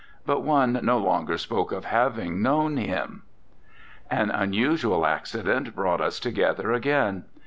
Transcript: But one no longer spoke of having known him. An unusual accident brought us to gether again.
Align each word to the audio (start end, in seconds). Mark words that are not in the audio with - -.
But 0.25 0.41
one 0.41 0.79
no 0.81 0.97
longer 0.97 1.37
spoke 1.37 1.71
of 1.71 1.85
having 1.85 2.41
known 2.41 2.77
him. 2.77 3.21
An 4.09 4.31
unusual 4.31 5.05
accident 5.05 5.75
brought 5.75 6.01
us 6.01 6.19
to 6.21 6.31
gether 6.31 6.71
again. 6.71 7.25